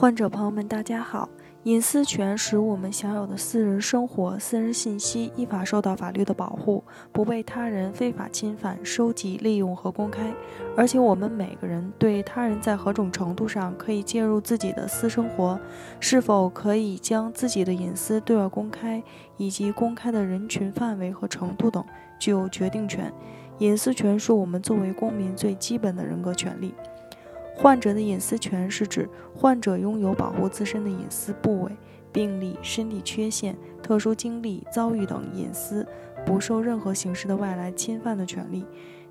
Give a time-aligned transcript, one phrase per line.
[0.00, 1.28] 患者朋友们，大家好。
[1.64, 10.32] 隐私权使我们享有的私人生活、私人信息依法受到法律的保护，不被他人非法侵犯、收集、利用和公开。
[10.74, 15.60] 而且，我们每个人对他人在何种程度上可以介入自己的私生活，
[16.00, 19.02] 是否可以将自己的隐私对外公开，
[19.36, 21.84] 以及公开的人群范围和程度等，
[22.18, 23.12] 具有决定权。
[23.58, 26.72] 隐私权是我们作为公民最基本的人格权利。
[27.60, 29.06] 患者的隐私权是指
[29.36, 31.70] 患者拥有保护自身的隐私部位、
[32.10, 35.86] 病例、身体缺陷、特殊经历、遭遇等隐私
[36.24, 38.64] 不受任何形式的外来侵犯的权利。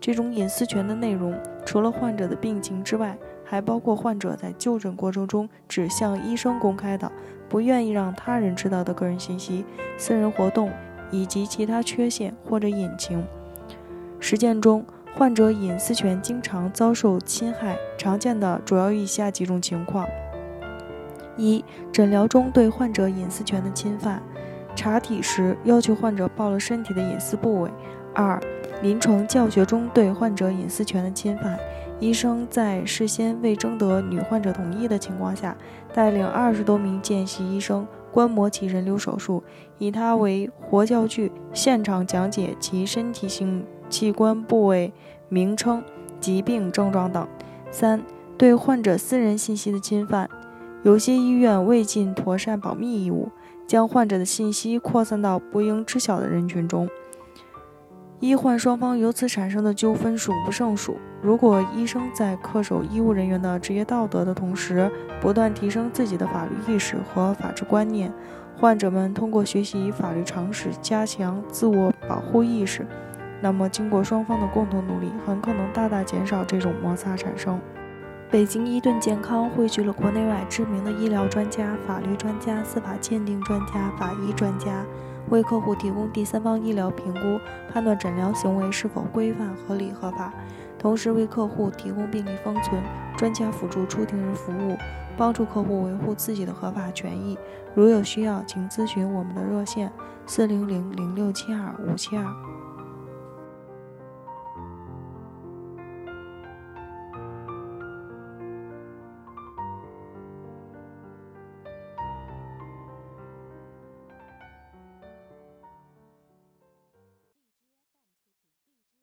[0.00, 7.10] 这种隐私权的内容，除了患者的病情之外，还包括患者在就诊过程中只向医生公开的、
[7.48, 9.64] 不愿意让他人知道的个人信息、
[9.98, 10.70] 私人活动
[11.10, 13.26] 以及其他缺陷或者隐情。
[14.20, 14.86] 实践中。
[15.18, 20.06] 患者隐私权经常遭受侵害，常见的主要以下几种情况：
[21.38, 24.20] 一、诊疗中对患者隐私权的侵犯；
[24.74, 27.70] 查体时要求患者报了身体的隐私部位；
[28.14, 28.38] 二、
[28.82, 31.56] 临床教学中对患者隐私权的侵犯；
[31.98, 35.56] 医生在事先未征得女患者同意的情况下，
[35.94, 39.42] 带领二十多名见习医生观摩其人流手术，
[39.78, 43.64] 以她为活教具，现场讲解其身体性。
[43.88, 44.92] 器官部位
[45.28, 45.82] 名称、
[46.20, 47.26] 疾病症状等。
[47.70, 48.02] 三、
[48.38, 50.28] 对患者私人信息的侵犯，
[50.82, 53.30] 有些医院未尽妥善保密义务，
[53.66, 56.88] 将患者的信息扩散到不应知晓的人群中，
[58.20, 60.96] 医患双方由此产生的纠纷数不胜数。
[61.20, 68.12] 如果医生在恪守医务人员的职业道德的同时，不断提升自己的法律意识和法治观念，
[68.56, 72.86] 患者们通过学习法律常识，加强自我保护意识。
[73.40, 77.60] 那么，经过双方的共同努力，很可能大大减少这种摩擦产生。
[78.30, 84.84] 北京伊顿健康汇聚了国内外知名的医疗专家、法律专家、司法鉴定专家、法医专家，
[85.28, 87.38] 为客户提供第三方医疗评估，
[87.72, 90.32] 判断诊疗行为是否规范、合理、合法，
[90.78, 92.82] 同时为客户提供病历封存、
[93.16, 94.76] 专家辅助出庭人服务，
[95.16, 97.38] 帮助客户维护自己的合法权益。
[97.74, 99.92] 如有需要，请咨询我们的热线：
[100.26, 102.24] 四零零零六七二五七二。